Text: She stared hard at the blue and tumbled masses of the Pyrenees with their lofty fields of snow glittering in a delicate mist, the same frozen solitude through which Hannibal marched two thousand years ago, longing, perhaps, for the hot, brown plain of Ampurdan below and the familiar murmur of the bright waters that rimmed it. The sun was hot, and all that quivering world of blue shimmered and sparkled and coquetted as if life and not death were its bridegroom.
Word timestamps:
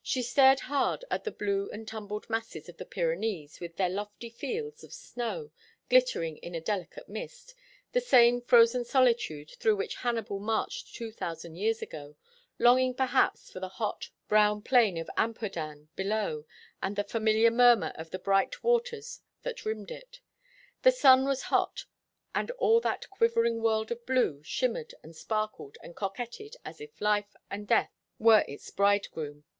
She 0.03 0.23
stared 0.23 0.61
hard 0.61 1.05
at 1.11 1.25
the 1.25 1.31
blue 1.31 1.69
and 1.69 1.87
tumbled 1.87 2.27
masses 2.27 2.67
of 2.67 2.77
the 2.77 2.87
Pyrenees 2.87 3.59
with 3.59 3.75
their 3.75 3.87
lofty 3.91 4.31
fields 4.31 4.83
of 4.83 4.95
snow 4.95 5.51
glittering 5.89 6.37
in 6.37 6.55
a 6.55 6.59
delicate 6.59 7.07
mist, 7.07 7.53
the 7.91 8.01
same 8.01 8.41
frozen 8.41 8.83
solitude 8.83 9.51
through 9.59 9.75
which 9.75 9.97
Hannibal 10.01 10.39
marched 10.39 10.95
two 10.95 11.11
thousand 11.11 11.57
years 11.57 11.83
ago, 11.83 12.15
longing, 12.57 12.95
perhaps, 12.95 13.51
for 13.51 13.59
the 13.59 13.69
hot, 13.69 14.09
brown 14.27 14.63
plain 14.63 14.97
of 14.97 15.07
Ampurdan 15.17 15.89
below 15.95 16.47
and 16.81 16.95
the 16.95 17.03
familiar 17.03 17.51
murmur 17.51 17.91
of 17.93 18.09
the 18.09 18.17
bright 18.17 18.63
waters 18.63 19.21
that 19.43 19.65
rimmed 19.65 19.91
it. 19.91 20.19
The 20.81 20.91
sun 20.91 21.25
was 21.25 21.43
hot, 21.53 21.85
and 22.33 22.49
all 22.57 22.79
that 22.81 23.07
quivering 23.11 23.61
world 23.61 23.91
of 23.91 24.07
blue 24.07 24.41
shimmered 24.41 24.95
and 25.03 25.15
sparkled 25.15 25.77
and 25.83 25.95
coquetted 25.95 26.55
as 26.65 26.81
if 26.81 26.99
life 27.01 27.35
and 27.51 27.69
not 27.69 27.83
death 27.83 27.93
were 28.17 28.43
its 28.47 28.71
bridegroom. 28.71 29.43